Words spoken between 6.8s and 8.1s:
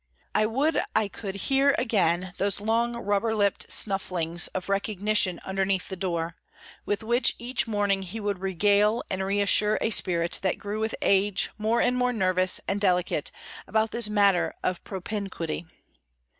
with which each morning